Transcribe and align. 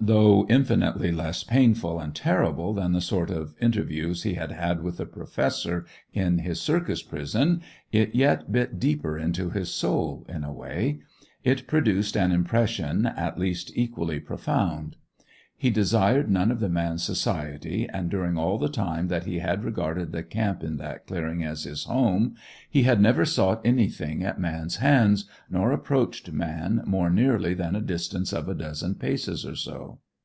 Though 0.00 0.48
infinitely 0.48 1.12
less 1.12 1.44
painful 1.44 2.00
and 2.00 2.12
terrible 2.12 2.74
than 2.74 2.90
the 2.90 3.00
sort 3.00 3.30
of 3.30 3.54
interviews 3.60 4.24
he 4.24 4.34
had 4.34 4.50
had 4.50 4.82
with 4.82 4.96
the 4.96 5.06
Professor 5.06 5.86
in 6.12 6.38
his 6.38 6.60
circus 6.60 7.02
prison, 7.04 7.62
it 7.92 8.12
yet 8.12 8.50
bit 8.50 8.80
deeper 8.80 9.16
into 9.16 9.50
his 9.50 9.70
soul, 9.72 10.26
in 10.28 10.42
a 10.42 10.52
way; 10.52 10.98
it 11.44 11.68
produced 11.68 12.16
an 12.16 12.32
impression 12.32 13.06
at 13.06 13.38
least 13.38 13.70
equally 13.76 14.18
profound. 14.18 14.96
He 15.54 15.70
desired 15.70 16.28
none 16.28 16.50
of 16.50 16.60
man's 16.72 17.04
society, 17.04 17.88
and 17.88 18.10
during 18.10 18.36
all 18.36 18.58
the 18.58 18.68
time 18.68 19.06
that 19.06 19.26
he 19.26 19.38
had 19.38 19.62
regarded 19.62 20.10
the 20.10 20.24
camp 20.24 20.64
in 20.64 20.76
that 20.78 21.06
clearing 21.06 21.44
as 21.44 21.62
his 21.62 21.84
home, 21.84 22.34
he 22.68 22.82
had 22.82 23.00
never 23.00 23.24
sought 23.24 23.60
anything 23.64 24.24
at 24.24 24.40
man's 24.40 24.76
hands, 24.78 25.26
nor 25.48 25.70
approached 25.70 26.32
man 26.32 26.82
more 26.84 27.10
nearly 27.10 27.54
than 27.54 27.76
a 27.76 27.80
distance 27.80 28.32
of 28.32 28.48
a 28.48 28.54
dozen 28.56 28.96
paces 28.96 29.46
or 29.46 29.54
so. 29.54 30.00